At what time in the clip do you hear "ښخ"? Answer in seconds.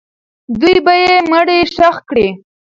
1.73-1.95